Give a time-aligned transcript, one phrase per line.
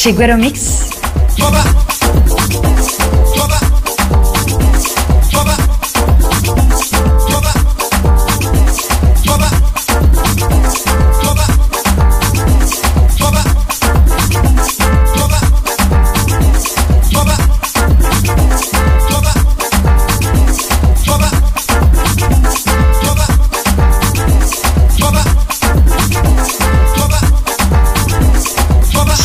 [0.00, 0.88] Chiguero Mix.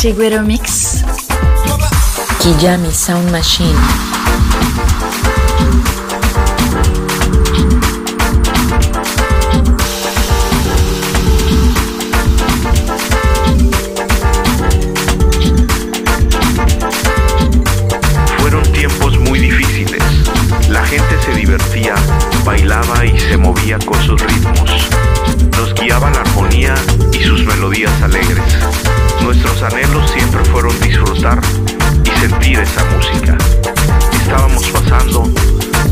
[0.06, 1.02] Chiguero Mix.
[2.38, 4.15] Kijami Sound Machine.
[29.66, 31.40] Anhelos siempre fueron disfrutar
[32.04, 33.36] y sentir esa música.
[34.12, 35.22] Estábamos pasando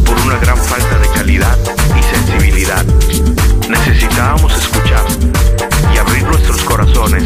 [0.04, 1.58] por una gran falta de calidad
[1.98, 2.84] y sensibilidad.
[3.68, 5.04] Necesitábamos escuchar
[5.92, 7.24] y abrir nuestros corazones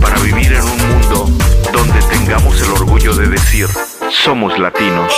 [0.00, 1.30] para vivir en un mundo
[1.72, 3.68] donde tengamos el orgullo de decir,
[4.10, 5.12] somos latinos.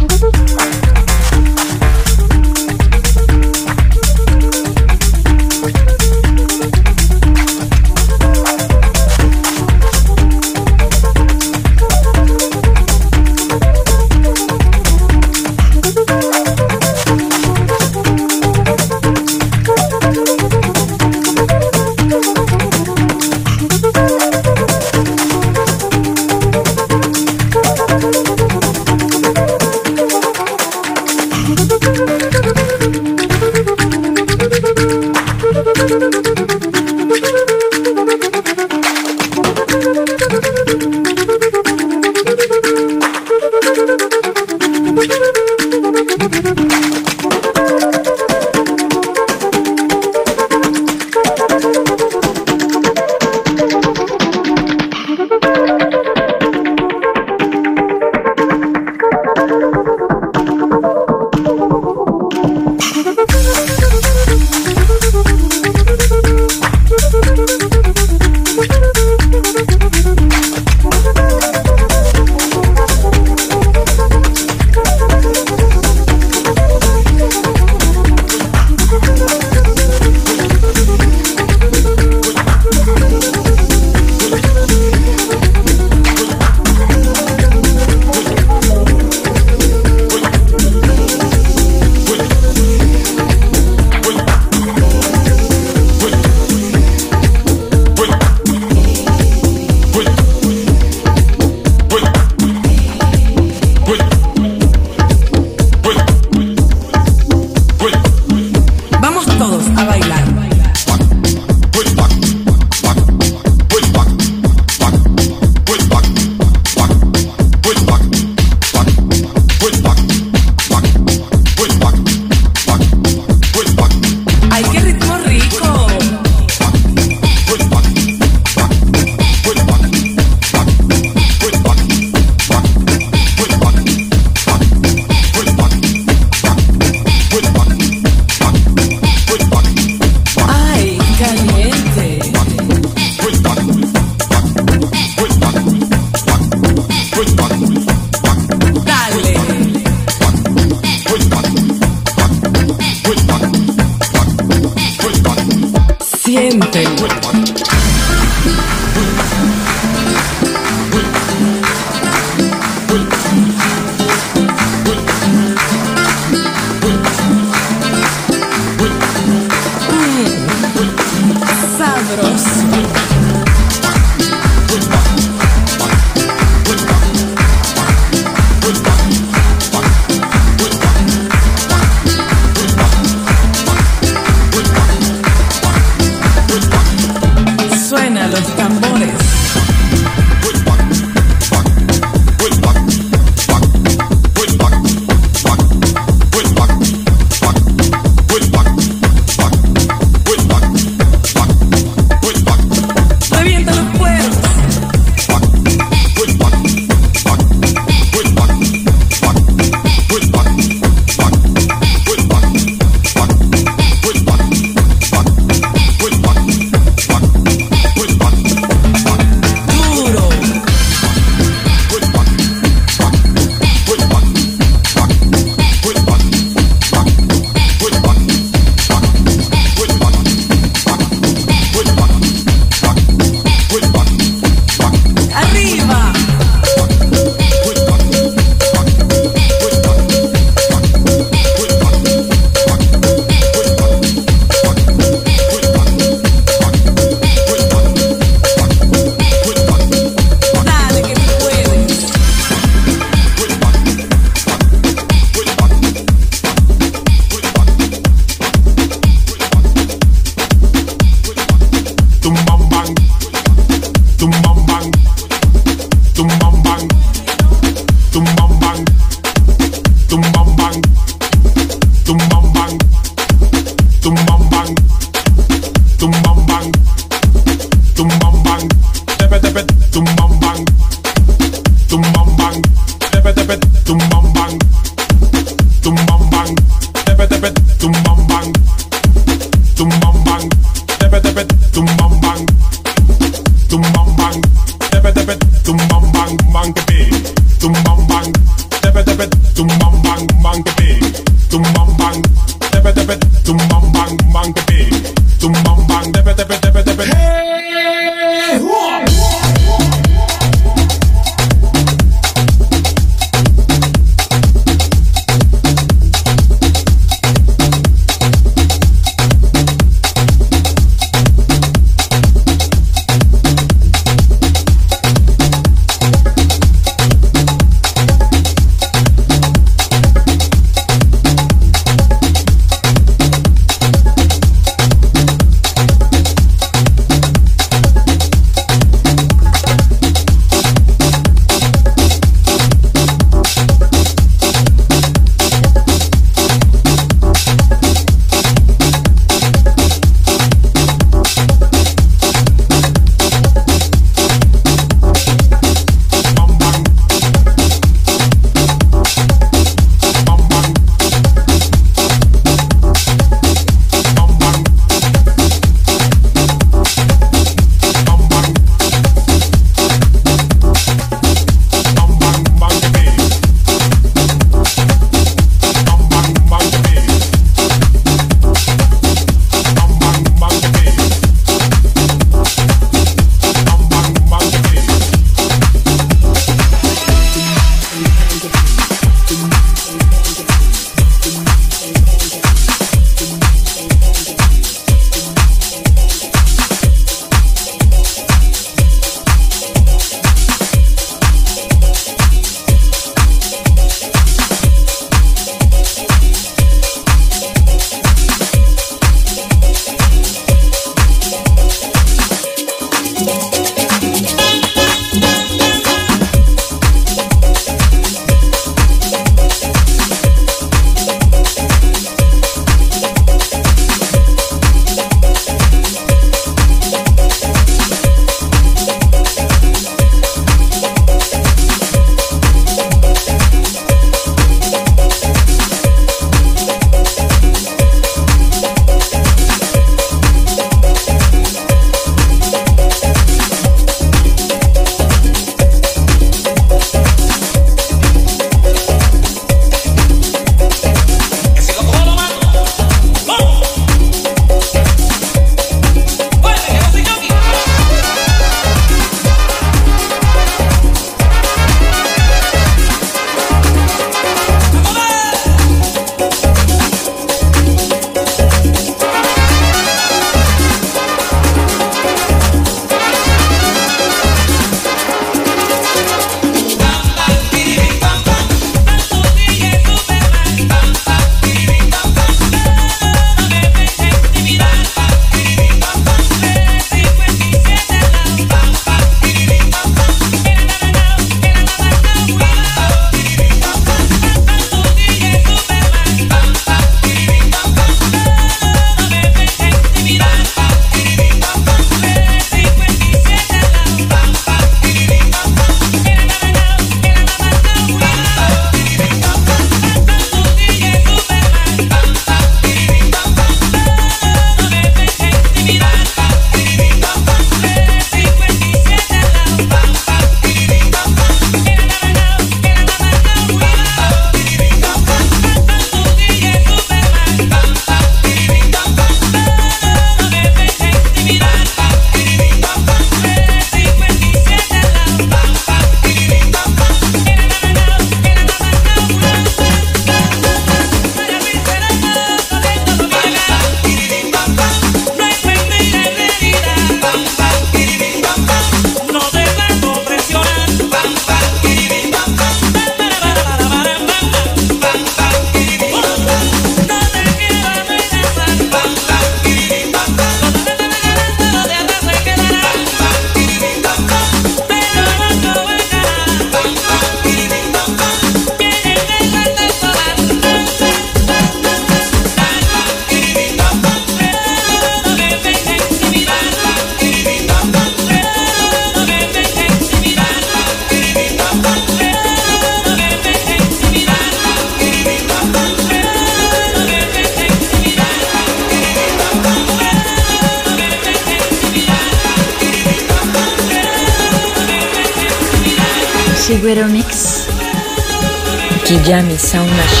[599.11, 600.00] 亚米香奶。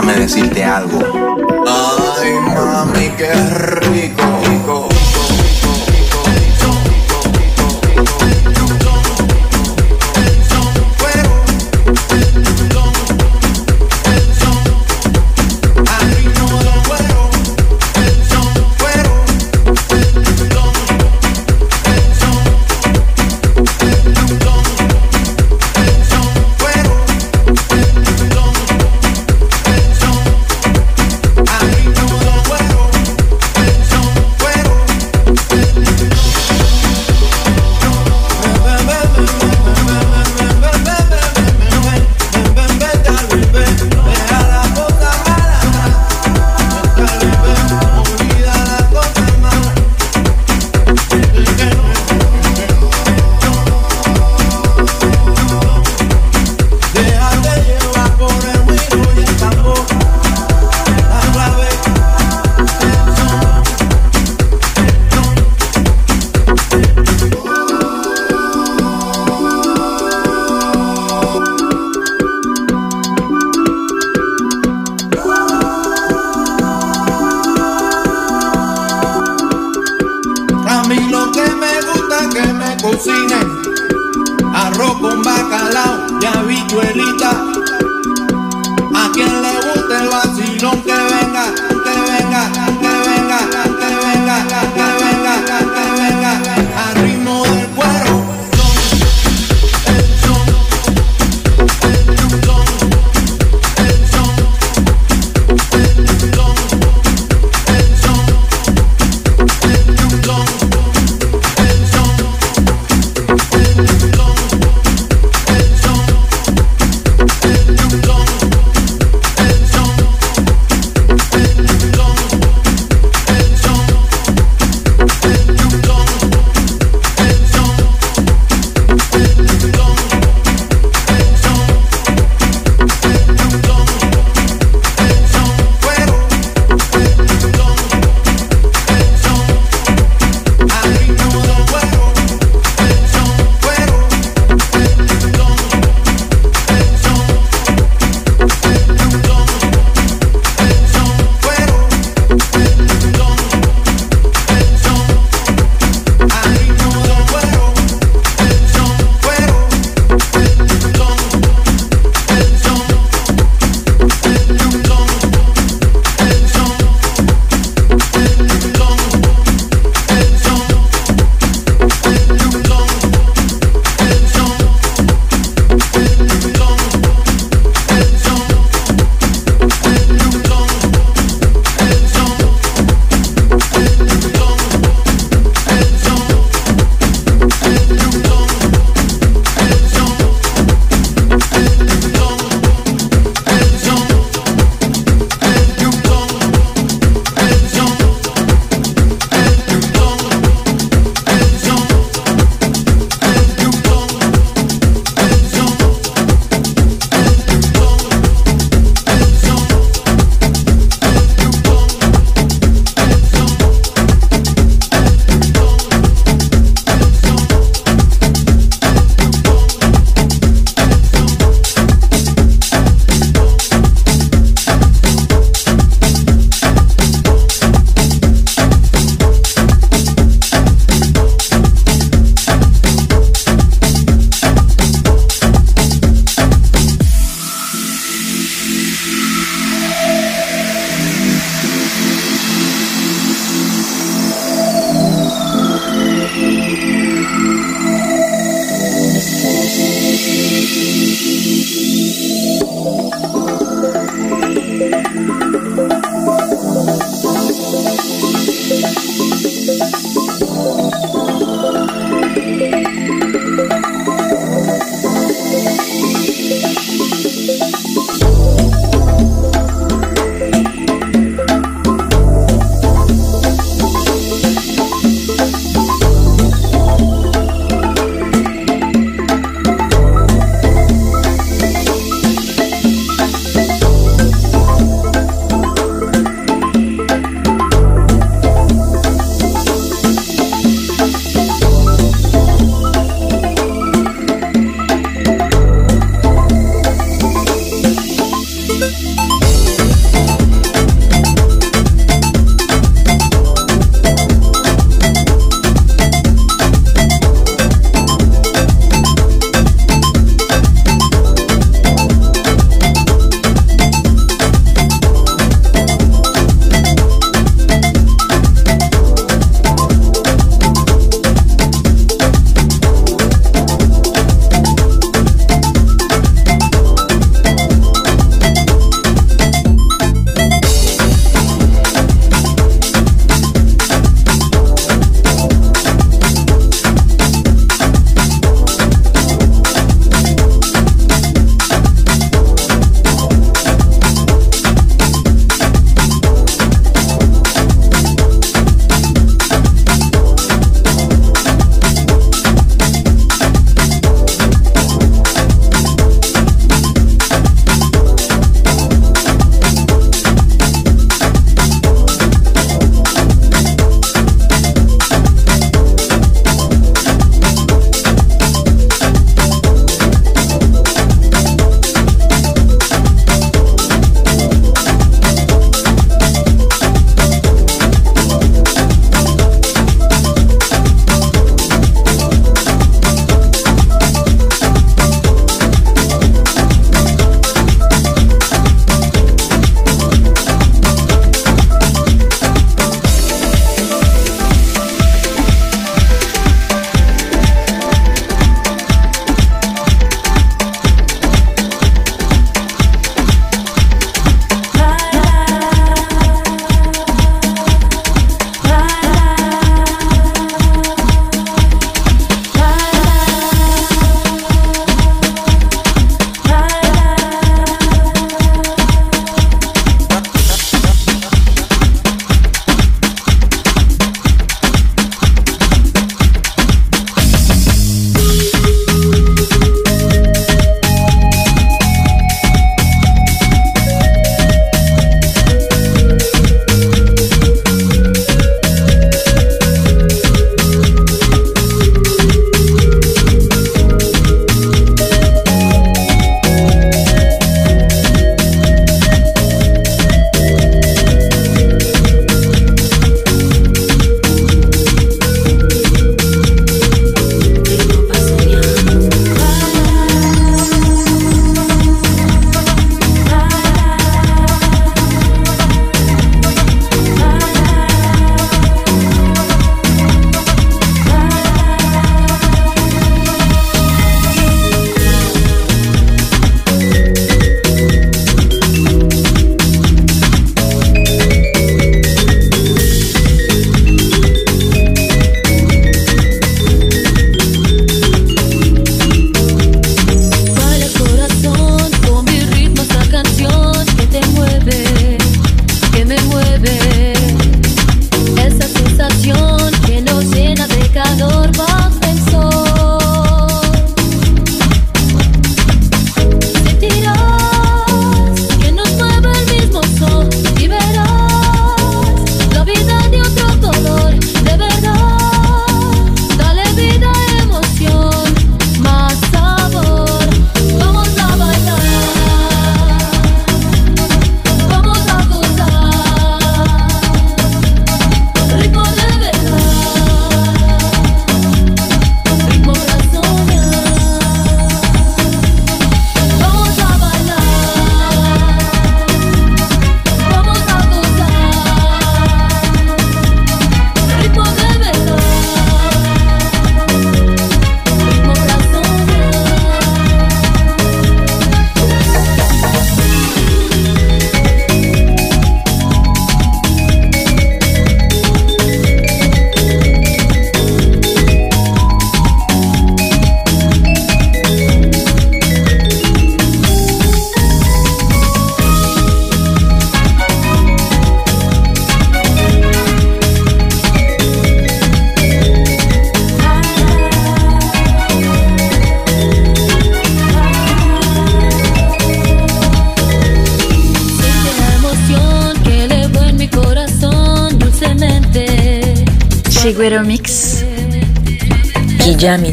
[0.00, 0.98] Déjame decirte algo.
[2.20, 3.32] Ay, mami, qué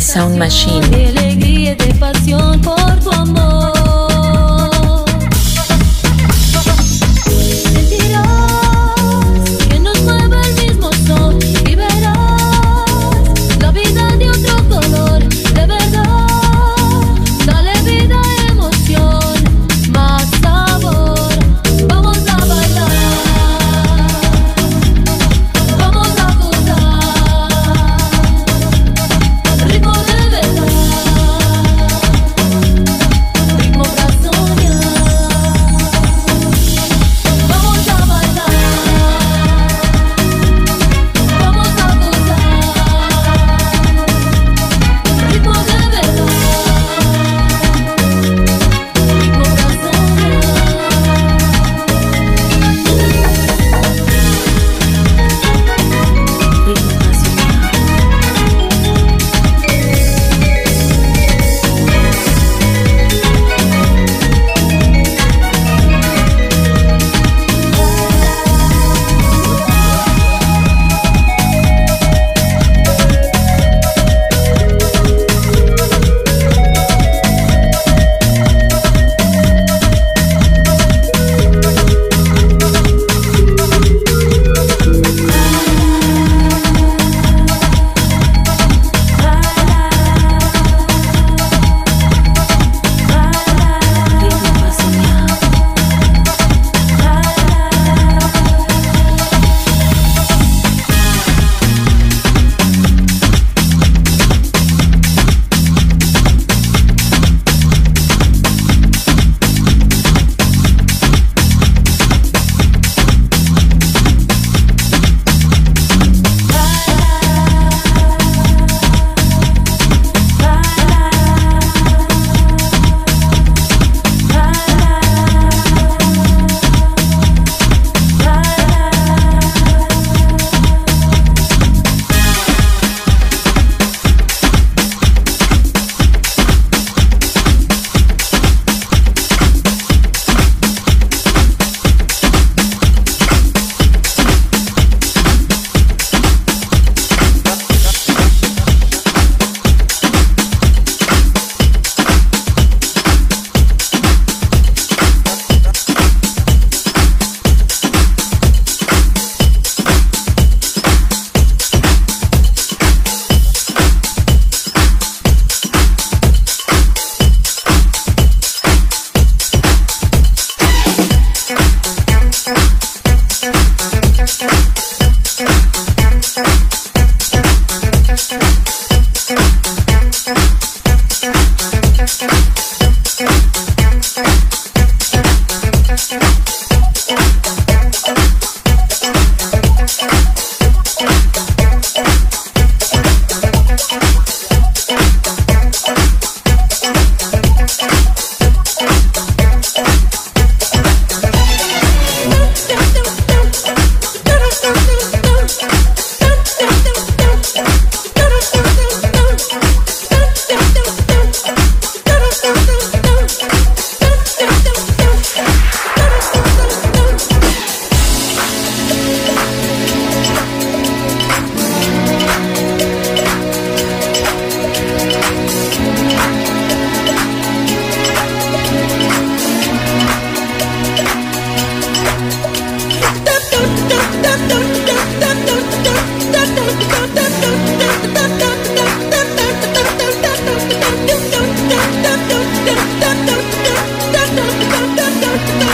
[0.03, 0.82] Sound Machine.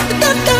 [0.08, 0.59] da, da, da.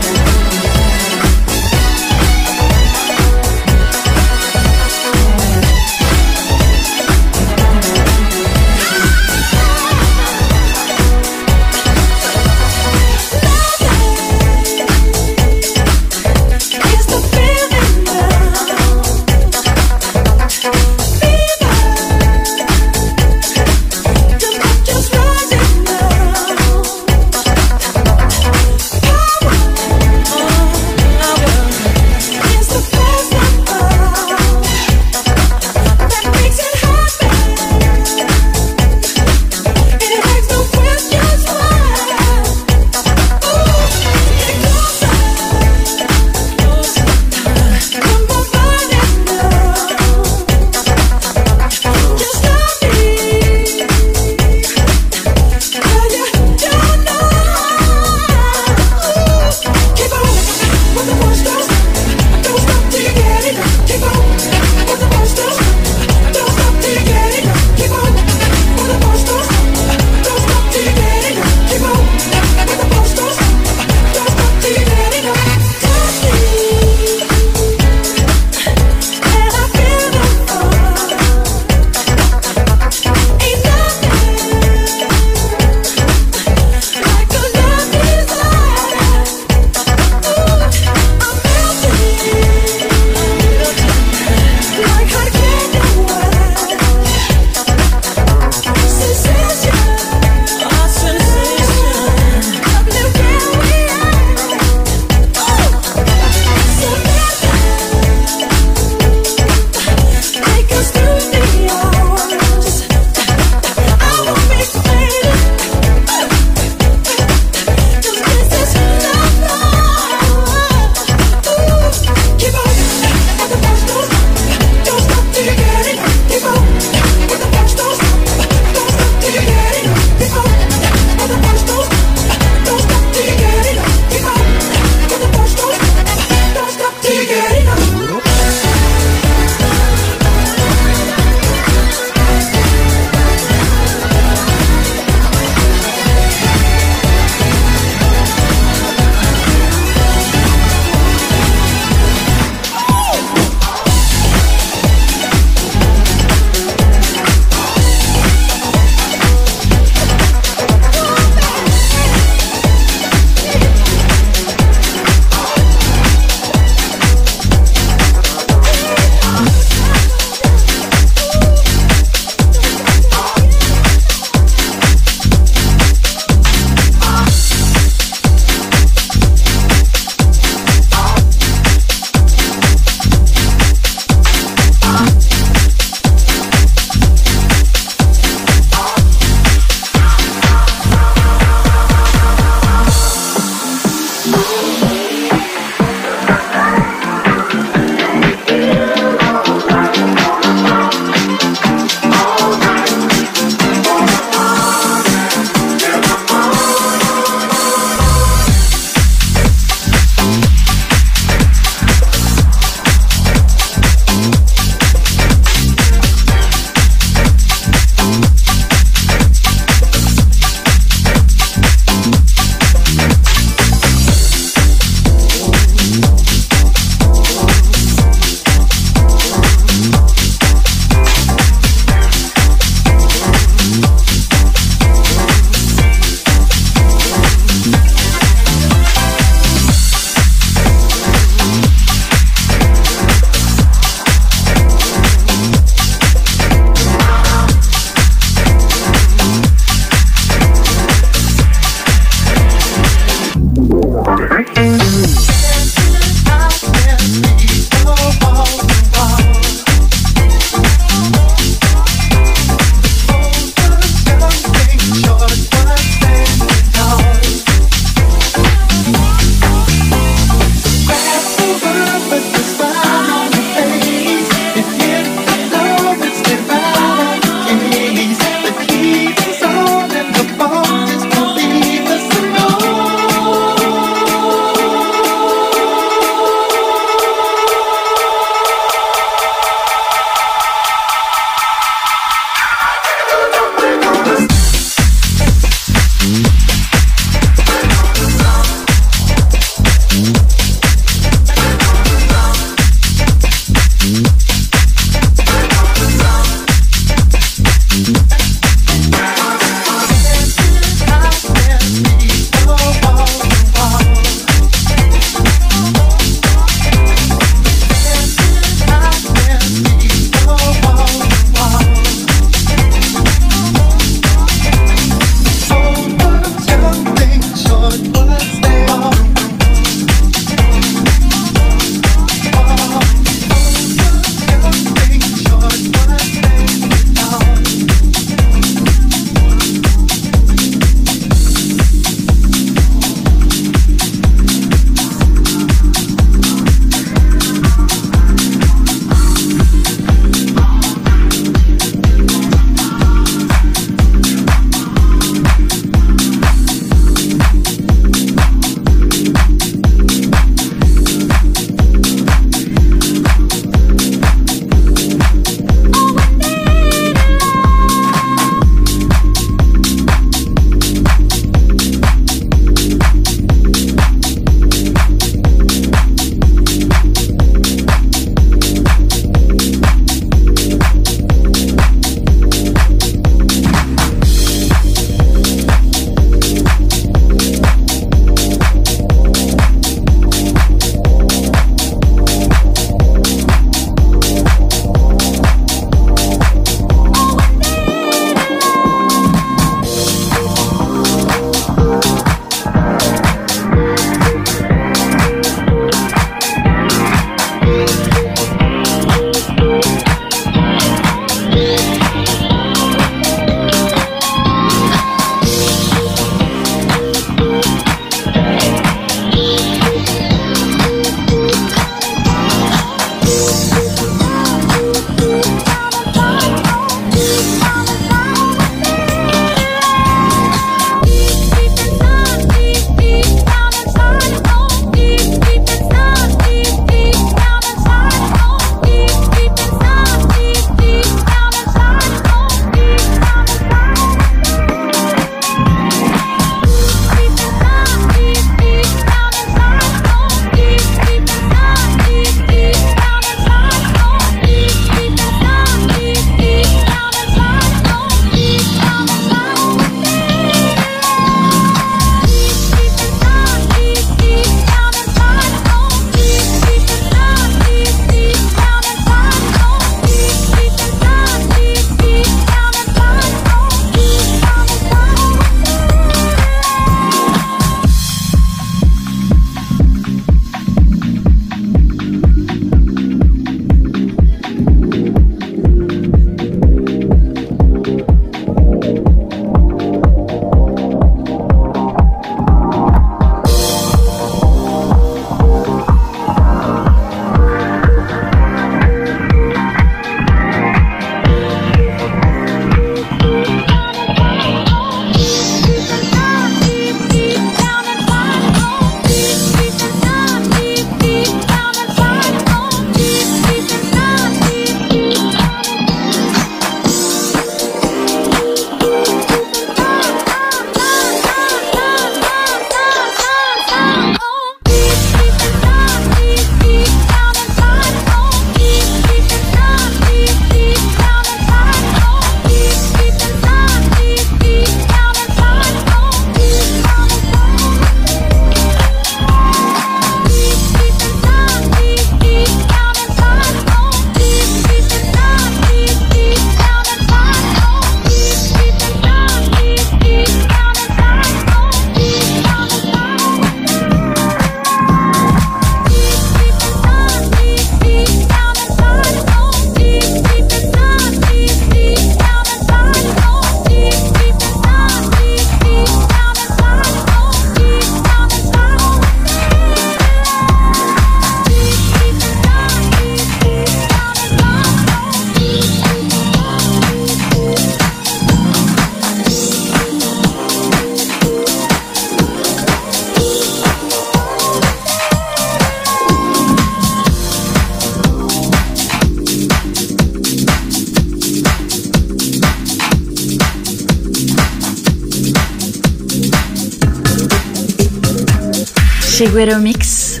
[599.22, 600.00] Iberomix.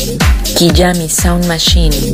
[0.00, 2.12] É Kijami Sound Machine.